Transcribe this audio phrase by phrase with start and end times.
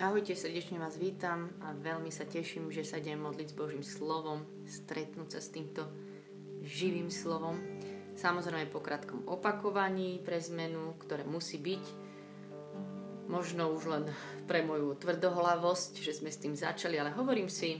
[0.00, 4.48] Ahojte, srdečne vás vítam a veľmi sa teším, že sa idem modliť s Božím slovom,
[4.64, 5.84] stretnúť sa s týmto
[6.64, 7.60] živým slovom.
[8.16, 11.84] Samozrejme po krátkom opakovaní pre zmenu, ktoré musí byť.
[13.28, 14.04] Možno už len
[14.48, 17.76] pre moju tvrdohlavosť, že sme s tým začali, ale hovorím si,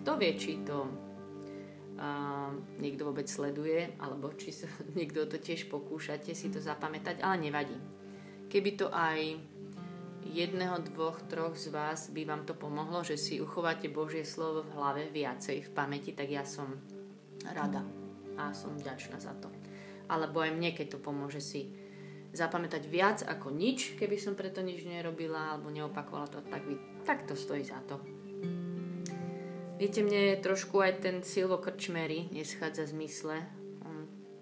[0.00, 2.48] kto vie, či to uh,
[2.80, 7.76] niekto vôbec sleduje, alebo či sa niekto to tiež pokúšate si to zapamätať, ale nevadí.
[8.48, 9.36] Keby to aj
[10.32, 14.74] jedného, dvoch, troch z vás by vám to pomohlo, že si uchováte Božie slovo v
[14.76, 16.76] hlave viacej v pamäti, tak ja som
[17.54, 17.84] rada
[18.38, 19.50] a som vďačná za to.
[20.08, 21.72] Alebo aj mne, keď to pomôže si
[22.32, 27.24] zapamätať viac ako nič, keby som preto nič nerobila alebo neopakovala to, tak, by, tak
[27.24, 27.96] to stojí za to.
[29.78, 33.38] Viete, mne trošku aj ten Silvo Krčmery neschádza z mysle,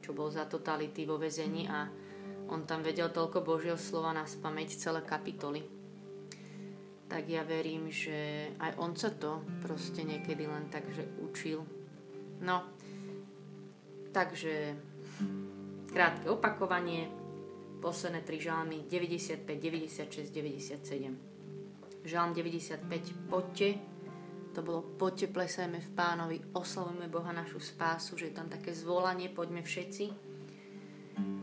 [0.01, 1.91] čo bol za totality vo vezení a
[2.47, 5.76] on tam vedel toľko Božieho slova na spameť celé kapitoly
[7.07, 11.63] tak ja verím, že aj on sa to proste niekedy len tak, že učil.
[12.43, 12.67] No,
[14.11, 14.75] takže
[15.91, 17.07] krátke opakovanie,
[17.79, 22.07] posledné tri žalmy 95, 96, 97.
[22.07, 23.69] Žalm 95, poďte,
[24.55, 29.31] to bolo poďte, plesajme v pánovi, oslavujme Boha našu spásu, že je tam také zvolanie,
[29.31, 30.26] poďme všetci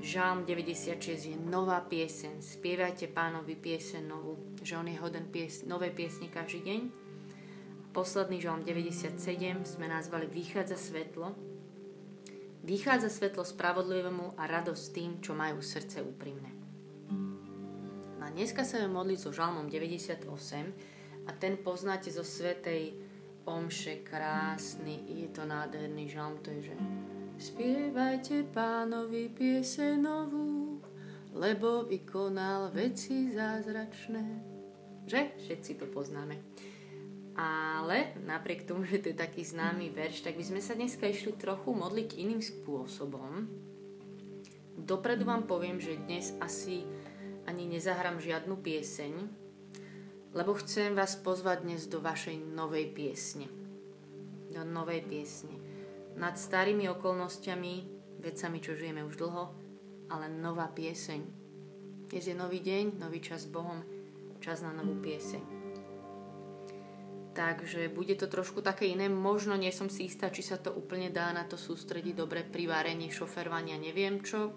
[0.04, 2.44] Žalm 96 je nová piesen.
[2.44, 6.82] Spievajte pánovi piesen novú, že on je hoden pies, nové piesne každý deň.
[7.94, 9.18] Posledný žalm 97
[9.64, 11.34] sme nazvali Vychádza svetlo.
[12.62, 16.52] Vychádza svetlo spravodlivému a radosť tým, čo majú srdce úprimné.
[18.18, 20.26] No a dneska sa budeme modliť so žalmom 98
[21.26, 22.98] a ten poznáte zo svetej
[23.46, 26.76] omše krásny, je to nádherný žalm, to je, že
[27.34, 30.78] Spievajte pánovi piese novú,
[31.34, 34.25] lebo vykonal veci zázračné.
[35.09, 35.42] Že?
[35.42, 36.38] Všetci to poznáme.
[37.34, 41.34] Ale napriek tomu, že to je taký známy verš, tak by sme sa dneska išli
[41.34, 43.50] trochu modliť iným spôsobom.
[44.78, 46.85] Dopredu vám poviem, že dnes asi
[47.50, 49.13] ani nezahrám žiadnu pieseň,
[50.38, 53.50] lebo chcem vás pozvať dnes do vašej novej piesne.
[54.53, 55.72] Do novej piesne
[56.18, 57.74] nad starými okolnostiami,
[58.22, 59.44] vecami, čo žijeme už dlho,
[60.13, 61.22] ale nová pieseň.
[62.13, 63.81] Dnes je nový deň, nový čas s Bohom,
[64.38, 65.41] čas na novú pieseň.
[67.34, 69.09] Takže bude to trošku také iné.
[69.09, 72.69] Možno nie som si istá, či sa to úplne dá na to sústrediť dobre pri
[72.69, 74.53] varení, šoferovania, neviem čo.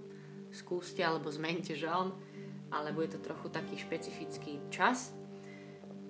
[0.52, 2.12] Skúste alebo zmente žalm,
[2.68, 5.16] ale bude to trochu taký špecifický čas.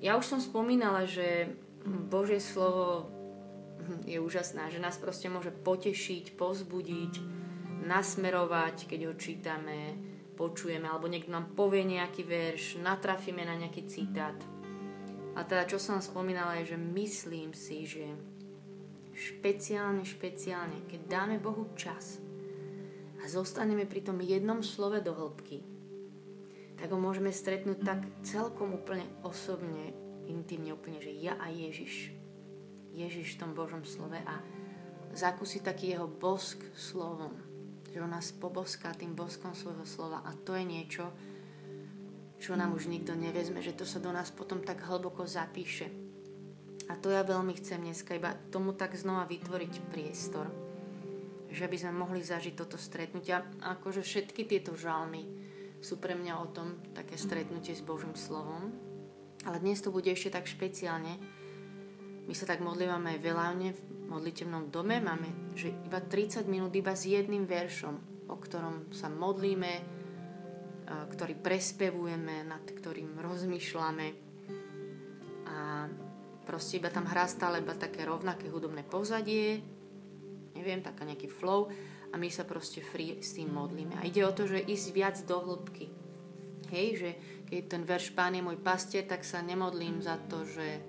[0.03, 1.55] Ja už som spomínala, že
[1.87, 3.15] Božie slovo
[4.07, 7.15] je úžasná, že nás proste môže potešiť, pozbudiť,
[7.87, 9.79] nasmerovať, keď ho čítame,
[10.35, 14.37] počujeme, alebo niekto nám povie nejaký verš, natrafíme na nejaký citát.
[15.37, 18.05] A teda, čo som spomínala, je, že myslím si, že
[19.17, 22.21] špeciálne, špeciálne, keď dáme Bohu čas
[23.21, 25.65] a zostaneme pri tom jednom slove do hĺbky,
[26.77, 29.97] tak ho môžeme stretnúť tak celkom úplne osobne,
[30.29, 32.16] intimne úplne, že ja a Ježiš
[32.97, 34.41] Ježiš v tom Božom slove a
[35.13, 37.37] zakúsiť taký jeho bosk slovom.
[37.93, 41.05] Že on nás poboská tým boskom svojho slova a to je niečo,
[42.37, 45.89] čo nám už nikto nevezme, že to sa do nás potom tak hlboko zapíše.
[46.87, 50.47] A to ja veľmi chcem dneska iba tomu tak znova vytvoriť priestor,
[51.51, 53.35] že by sme mohli zažiť toto stretnutie.
[53.35, 53.43] A
[53.75, 55.27] akože všetky tieto žalmy
[55.83, 58.71] sú pre mňa o tom také stretnutie s Božím slovom.
[59.43, 61.19] Ale dnes to bude ešte tak špeciálne,
[62.27, 64.99] my sa tak modlívame aj veľávne v modlitevnom dome.
[64.99, 69.73] Máme že iba 30 minút iba s jedným veršom, o ktorom sa modlíme,
[70.87, 74.07] ktorý prespevujeme, nad ktorým rozmýšľame.
[75.49, 75.89] A
[76.45, 79.65] proste iba tam hrá stále iba také rovnaké hudobné pozadie,
[80.55, 81.73] neviem, taká nejaký flow
[82.13, 83.99] a my sa proste free s tým modlíme.
[83.99, 85.91] A ide o to, že ísť viac do hĺbky.
[86.71, 87.11] Hej, že
[87.47, 90.83] keď ten verš Pán je môj pastier, tak sa nemodlím za to, že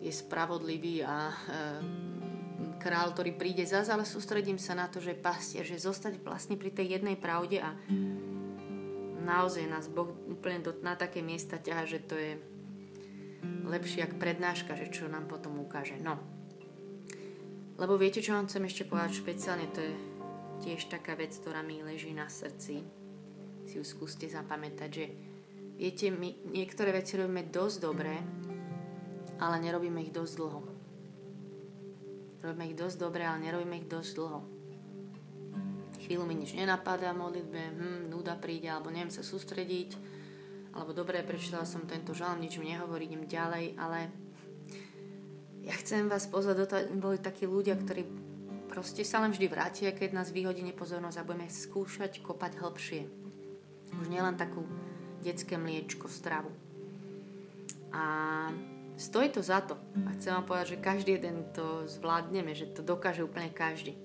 [0.00, 1.34] je spravodlivý a e,
[2.80, 6.72] král, ktorý príde zase, ale sústredím sa na to, že pastier, že zostať vlastne pri
[6.72, 7.76] tej jednej pravde a
[9.20, 12.32] naozaj nás Boh úplne do, na také miesta ťaha, že to je
[13.68, 16.00] lepšie ako prednáška, že čo nám potom ukáže.
[16.00, 16.16] No.
[17.76, 19.94] Lebo viete, čo vám chcem ešte povedať špeciálne, to je
[20.60, 22.84] tiež taká vec, ktorá mi leží na srdci.
[23.64, 25.04] Si ju skúste zapamätať, že
[25.80, 28.12] viete, my niektoré veci robíme dosť dobre,
[29.40, 30.60] ale nerobíme ich dosť dlho.
[32.44, 34.40] Robíme ich dosť dobre, ale nerobíme ich dosť dlho.
[36.04, 40.20] Chvíľu mi nič nenapadá modlitbe, hm, nuda príde, alebo neviem sa sústrediť
[40.70, 44.06] alebo dobre, prečítala som tento žalm, nič mi nehovorí, idem ďalej, ale
[45.66, 48.06] ja chcem vás pozvať, do toho, boli takí ľudia, ktorí
[48.70, 53.02] proste sa len vždy vrátia, keď nás vyhodí nepozornosť a budeme skúšať kopať hlbšie.
[53.98, 54.62] Už nielen takú
[55.26, 56.54] detské mliečko, stravu.
[57.90, 58.46] A
[59.00, 59.80] stojí to za to.
[60.04, 63.96] A chcem vám povedať, že každý jeden to zvládneme, že to dokáže úplne každý.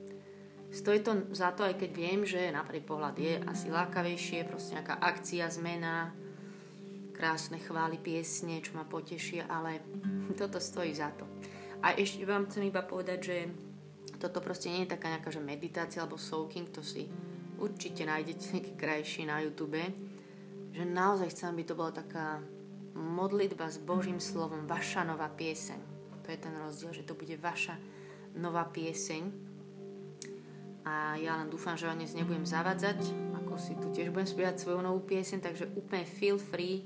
[0.72, 4.76] Stojí to za to, aj keď viem, že na prvý pohľad je asi lákavejšie, proste
[4.80, 6.16] nejaká akcia, zmena,
[7.16, 9.84] krásne chvály, piesne, čo ma potešia, ale
[10.40, 11.28] toto stojí za to.
[11.84, 13.38] A ešte vám chcem iba povedať, že
[14.20, 17.08] toto proste nie je taká nejaká že meditácia alebo soaking, to si
[17.60, 19.80] určite nájdete nejaký krajší na YouTube,
[20.76, 22.44] že naozaj chcem, aby to bola taká
[22.96, 25.80] modlitba s Božím slovom, vaša nová pieseň.
[26.24, 27.76] To je ten rozdiel, že to bude vaša
[28.40, 29.46] nová pieseň,
[30.86, 33.02] a ja len dúfam, že vám dnes nebudem zavadzať,
[33.42, 36.86] ako si tu tiež budem spievať svoju novú piesen, takže úplne feel free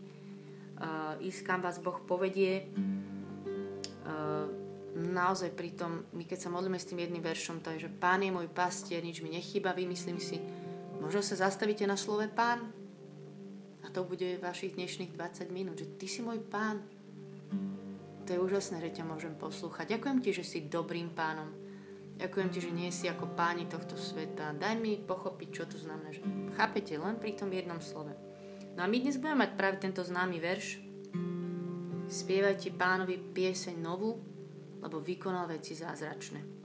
[0.80, 2.72] uh, ísť kam vás Boh povedie.
[4.08, 4.48] Uh,
[4.96, 8.24] naozaj pri tom, my keď sa modlíme s tým jedným veršom, to je, že Pán
[8.24, 10.40] je môj pastier, nič mi nechýba, vymyslím si,
[11.04, 12.79] možno sa zastavíte na slove Pán
[13.90, 16.86] a to bude vašich dnešných 20 minút, že Ty si môj Pán.
[18.24, 19.98] To je úžasné, že ťa môžem poslúchať.
[19.98, 21.50] Ďakujem ti, že si dobrým pánom
[22.20, 24.52] Ďakujem ti, že nie si ako páni tohto sveta.
[24.52, 26.12] Daj mi pochopiť, čo to znamená.
[26.12, 26.22] Že
[26.60, 28.12] chápete, len pri tom jednom slove.
[28.76, 30.84] No a my dnes budeme mať práve tento známy verš.
[32.12, 34.20] Spievajte pánovi pieseň novú,
[34.84, 36.59] lebo vykonal veci zázračné.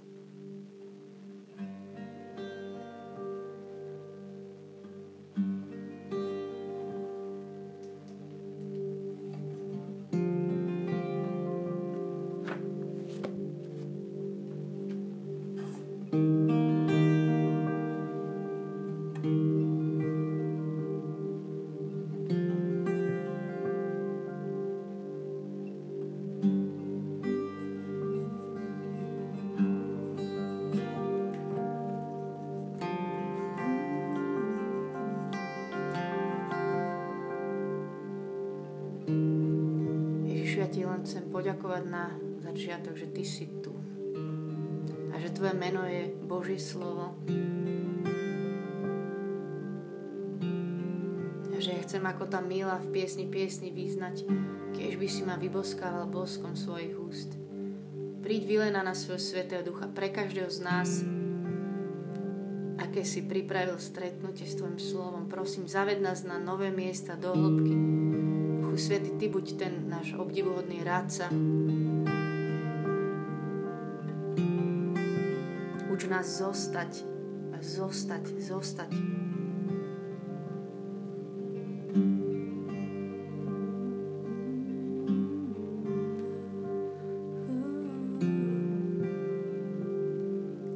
[41.65, 42.13] Poďakovať na
[42.45, 43.73] začiatok, že Ty si tu.
[45.09, 47.17] A že Tvoje meno je Boží slovo.
[51.49, 54.29] A že ja chcem ako tá mila v piesni piesni význať,
[54.77, 57.33] keď by si ma vyboskával boskom svojich úst.
[58.21, 61.01] Príď vylena na svojho svetého ducha pre každého z nás,
[62.77, 65.33] aké si pripravil stretnutie s Tvojim slovom.
[65.33, 67.73] Prosím, zaved nás na nové miesta do hĺbky,
[68.75, 71.31] Duchu Svety, Ty buď ten náš obdivuhodný rádca.
[75.95, 77.07] Uč nás zostať,
[77.63, 78.91] zostať, zostať.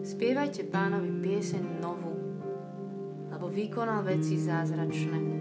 [0.07, 2.15] Spievajte pánovi pieseň novú,
[3.35, 5.38] lebo vykonal veci zázračné.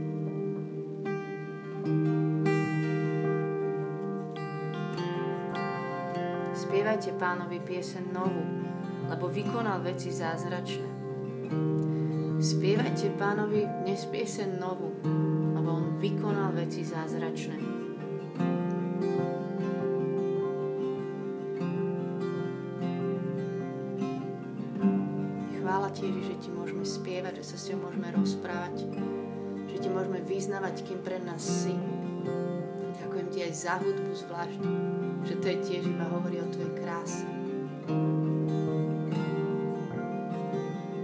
[6.98, 8.42] Spievajte pánovi piesen novú,
[9.06, 10.90] lebo vykonal veci zázračné.
[12.42, 14.98] Spievajte pánovi dnes piesen novú,
[15.54, 17.54] lebo on vykonal veci zázračné.
[25.62, 28.90] Chvála ti, že ti môžeme spievať, že sa s ňou môžeme rozprávať,
[29.70, 31.78] že ti môžeme vyznavať, kým pre nás si.
[33.06, 34.62] Ďakujem ti aj za hudbu zvlášť,
[35.28, 37.28] že to je tiež iba hovorí o tvojej kráse.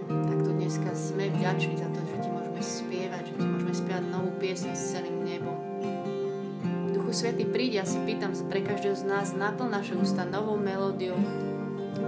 [0.07, 4.03] Tak tu dneska sme vďační za to, že ti môžeme spievať, že ti môžeme spievať
[4.07, 5.59] novú piesň s celým nebom.
[6.95, 11.19] Duchu Svety, príď, ja si pýtam pre každého z nás, naplň naše ústa novou melódiou,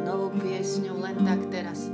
[0.07, 1.91] novou piesňou, len tak teraz.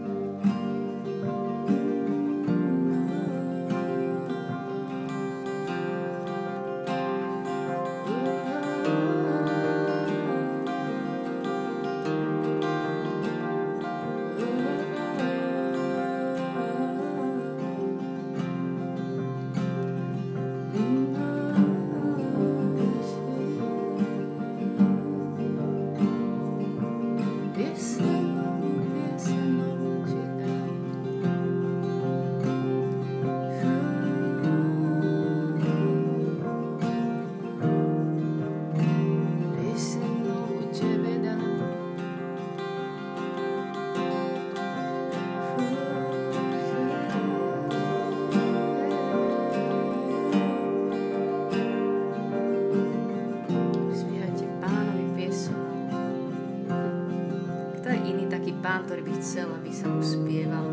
[59.20, 60.68] Chcel, aby sa mu spieval.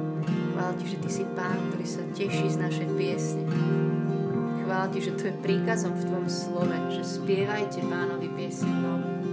[0.55, 3.45] Chvála Ti, že Ty si Pán, ktorý sa teší z našej piesne.
[4.67, 9.28] Chvála Ti, že to je príkazom v Tvojom slove, že spievajte Pánovi piesne novú.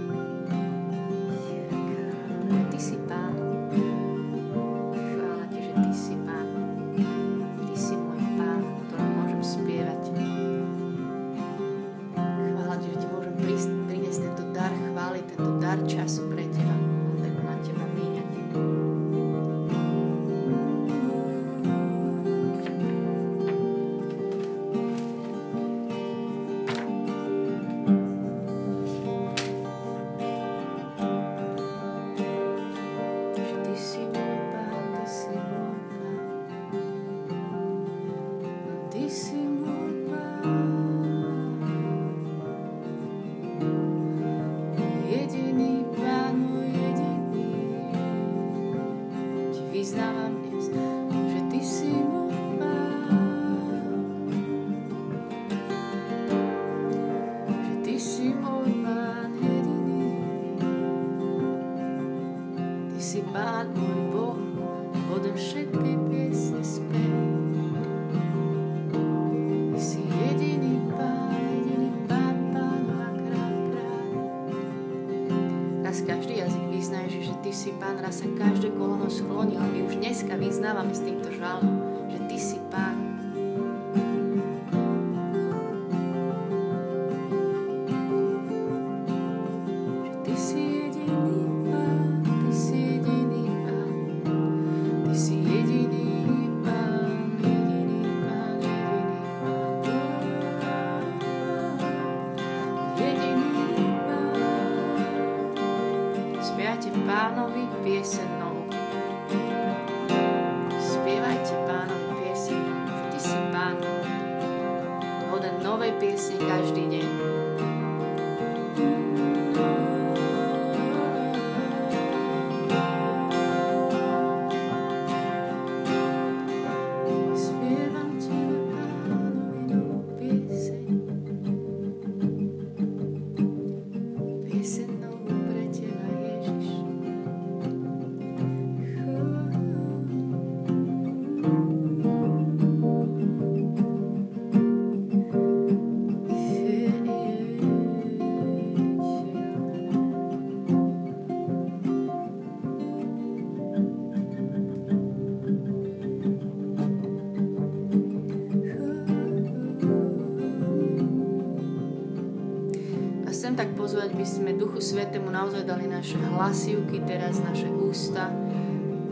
[164.56, 168.32] Duchu Svetému naozaj dali naše hlasivky, teraz naše ústa.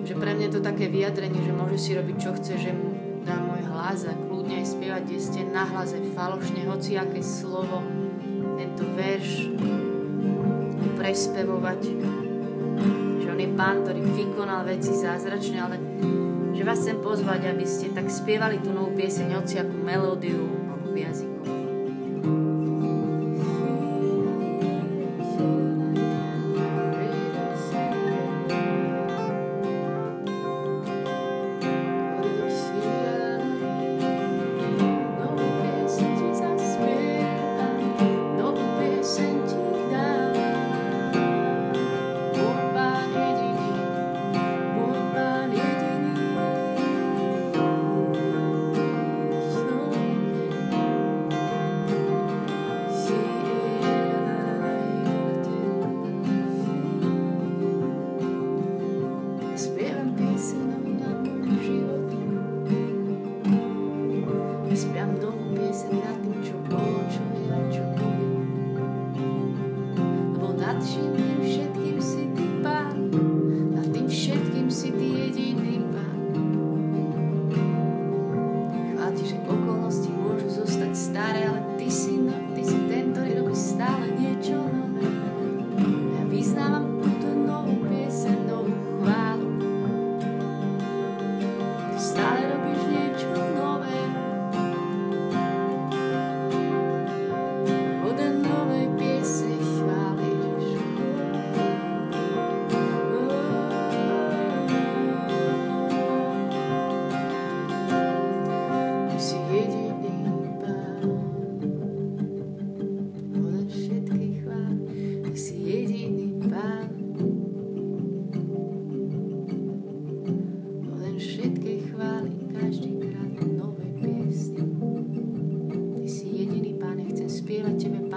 [0.04, 2.92] Že pre mňa je to také vyjadrenie, že môže si robiť čo chce, že mu
[3.24, 7.80] dá môj hlas a kľudne aj spievať, kde ste nahlase falošne, hoci aké slovo,
[8.56, 9.52] tento verš
[10.96, 11.80] prespevovať.
[13.20, 15.76] Že on je pán, ktorý vykonal veci zázračne, ale
[16.56, 20.63] že vás chcem pozvať, aby ste tak spievali tú novú pieseň, hoci akú melódiu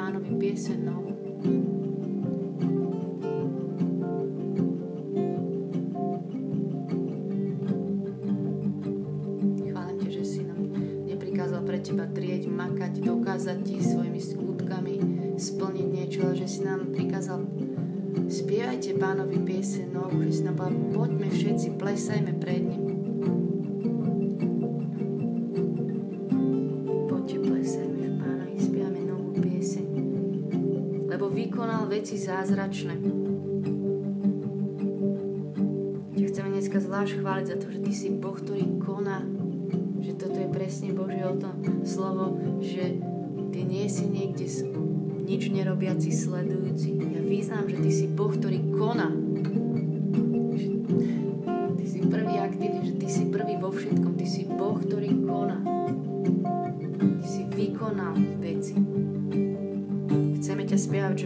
[0.08, 1.12] pánovi pieseň novú.
[9.68, 10.64] Chválim ťa, že si nám
[11.12, 14.96] neprikázal pre teba trieť, makať, dokázať ti svojimi skutkami
[15.36, 17.44] splniť niečo, ale že si nám prikázal
[18.32, 22.97] spievajte pánovi pieseň novú, že si nám povedal, poďme všetci, plesajme pred ním.
[32.28, 33.00] Zázračné.
[36.20, 39.24] Ťa chceme dneska zvlášť chváliť za to, že Ty si Boh, ktorý koná.
[40.04, 41.56] Že toto je presne Božie o tom
[41.88, 43.00] slovo, že
[43.56, 44.44] Ty nie si niekde
[45.24, 47.00] nič nerobiaci, sledujúci.
[47.00, 49.08] Ja význam, že Ty si Boh, ktorý koná.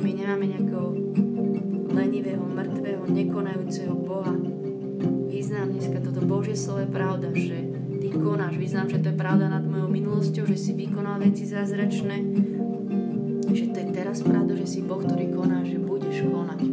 [0.01, 0.87] My nemáme nejakého
[1.93, 4.33] lenivého, mŕtvého, nekonajúceho Boha.
[5.29, 7.69] Význam dneska toto Božie slovo je pravda, že
[8.01, 8.57] ty konáš.
[8.57, 12.17] Význam, že to je pravda nad mojou minulosťou, že si vykonal veci zázračné.
[13.45, 16.70] Že to je teraz pravda, že si Boh, ktorý koná, že budeš konať.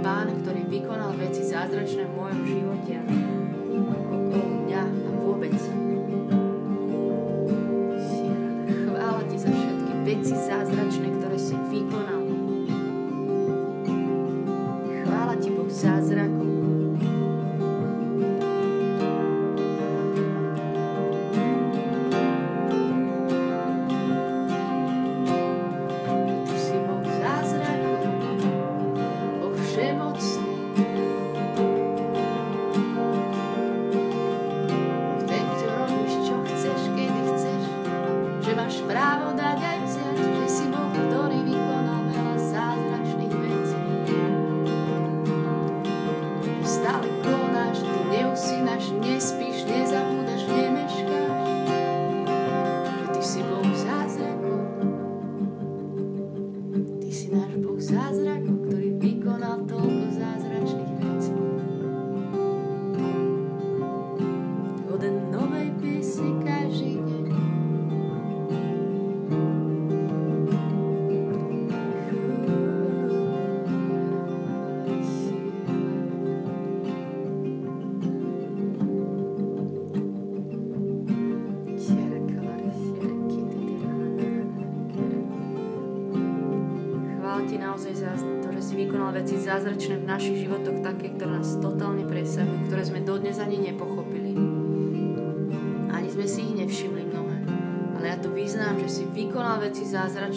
[0.00, 2.94] Pán, ktorý vykonal veci zázračné v mojom živote
[4.10, 5.79] okolo mňa a vôbec.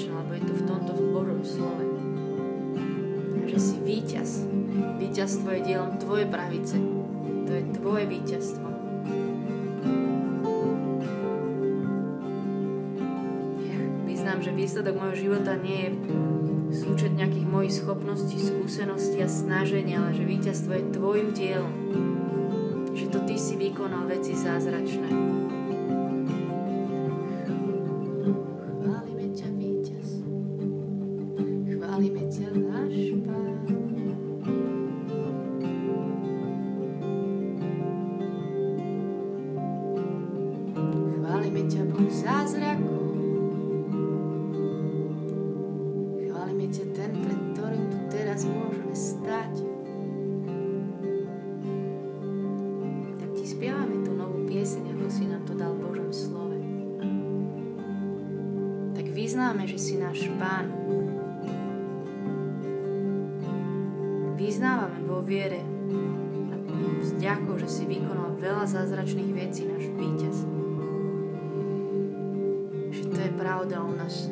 [0.04, 1.86] Zázračné, lebo je to v tomto v Božom slove.
[3.48, 4.30] Že si víťaz.
[5.00, 6.76] Víťazstvo je dielom tvojej pravice.
[7.48, 8.68] To je tvoje víťazstvo.
[13.68, 15.92] Ja vyznám, že výsledok môjho života nie je
[16.74, 21.74] súčet nejakých mojich schopností, skúseností a snaženia, ale že víťazstvo je tvojim dielom.
[22.98, 25.43] Že to ty si vykonal veci zázračné.
[55.04, 56.56] Ako si nám to dal v Božom slove.
[58.96, 60.72] Tak vyznáme, že si náš Pán.
[64.40, 65.60] Vyznávame vo viere
[66.48, 66.56] a
[67.04, 70.38] s ďakou, že si vykonal veľa zázračných vecí, náš víťaz.
[72.96, 74.32] Že to je pravda o nás,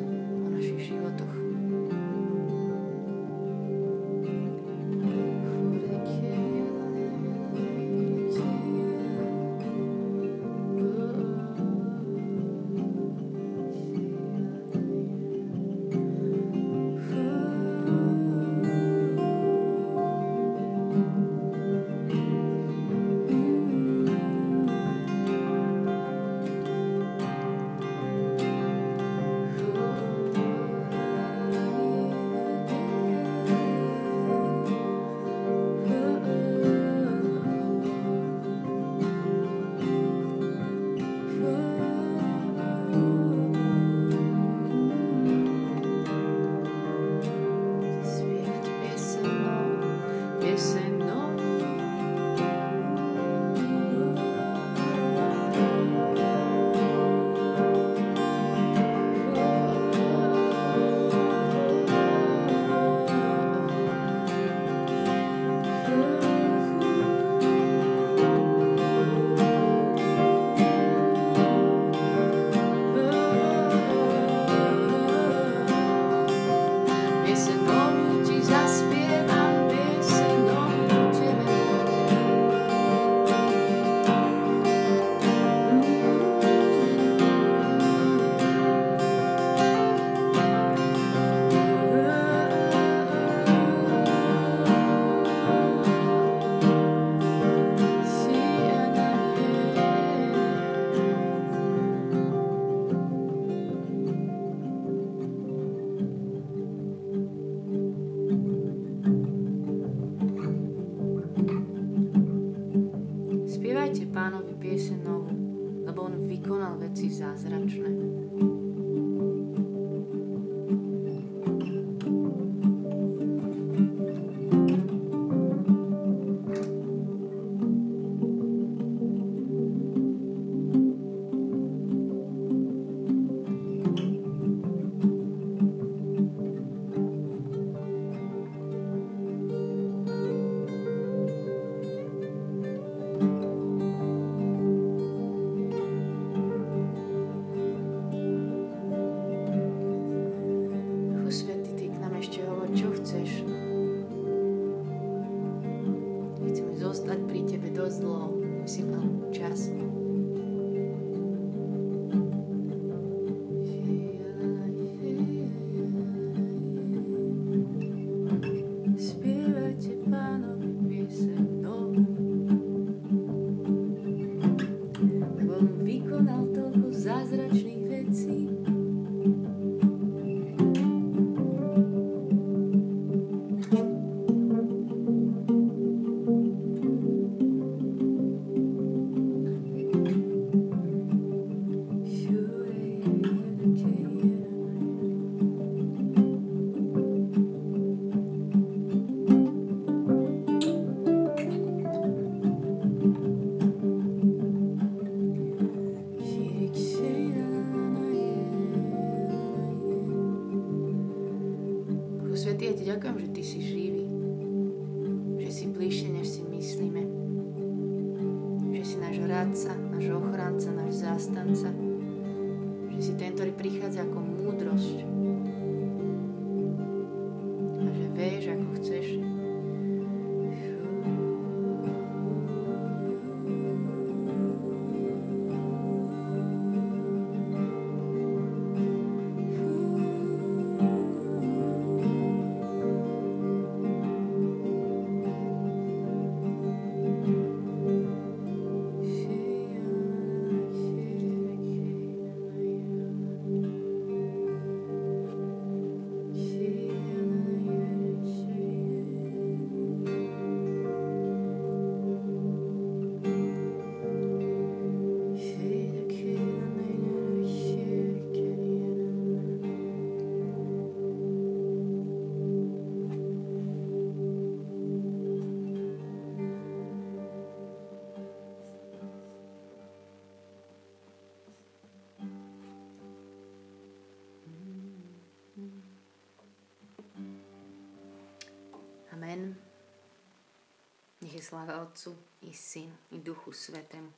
[291.42, 292.14] sláva Otcu
[292.46, 294.08] i Syn i Duchu Svetému.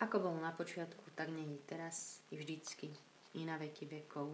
[0.00, 2.88] Ako bol na počiatku, tak nech je teraz i vždycky
[3.36, 4.32] i na veky vekov.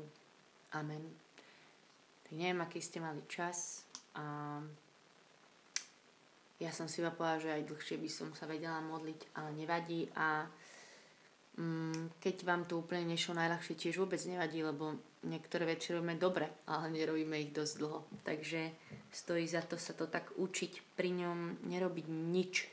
[0.77, 1.03] Amen.
[2.23, 3.83] Tak neviem, aký ste mali čas.
[4.15, 4.59] A
[6.57, 10.09] ja som si iba povedala, že aj dlhšie by som sa vedela modliť, ale nevadí.
[10.17, 10.47] A
[11.59, 14.97] mm, keď vám to úplne nešlo najľahšie, tiež vôbec nevadí, lebo
[15.27, 18.01] niektoré veci robíme dobre, ale nerobíme ich dosť dlho.
[18.23, 18.61] Takže
[19.17, 22.69] stojí za to sa to tak učiť, pri ňom nerobiť nič.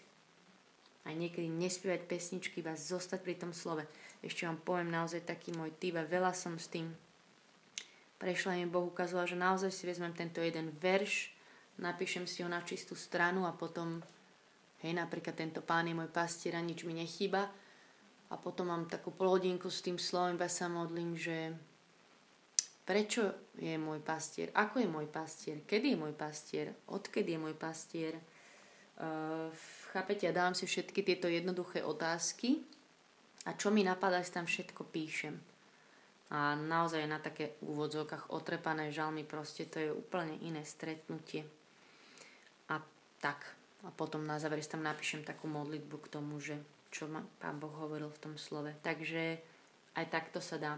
[1.08, 3.88] Aj niekedy nespievať pesničky, iba zostať pri tom slove.
[4.20, 6.92] Ešte vám poviem naozaj taký môj typ a veľa som s tým
[8.24, 11.36] prešla mi Boh ukazoval, že naozaj si vezmem tento jeden verš,
[11.76, 14.00] napíšem si ho na čistú stranu a potom,
[14.80, 17.52] hej, napríklad tento pán je môj pastier a nič mi nechýba
[18.32, 21.52] a potom mám takú polhodinku s tým slovom, iba sa modlím, že
[22.84, 27.56] prečo je môj pastier, ako je môj pastier, kedy je môj pastier, odkedy je môj
[27.56, 28.20] pastier.
[28.94, 29.50] Uh,
[29.96, 32.62] chápete, ja dávam si všetky tieto jednoduché otázky
[33.48, 35.36] a čo mi napadá, si tam všetko píšem.
[36.34, 41.46] A naozaj na také úvodzovkách otrepané žalmy, proste to je úplne iné stretnutie.
[42.74, 42.82] A
[43.22, 43.54] tak,
[43.86, 46.58] a potom na záver si tam napíšem takú modlitbu k tomu, že
[46.90, 48.74] čo ma Pán Boh hovoril v tom slove.
[48.82, 49.42] Takže
[49.94, 50.78] aj takto sa dá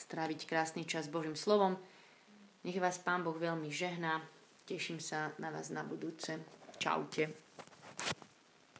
[0.00, 1.76] stráviť krásny čas Božím slovom.
[2.64, 4.24] Nech vás Pán Boh veľmi žehná.
[4.64, 6.40] Teším sa na vás na budúce.
[6.80, 7.49] Čaute.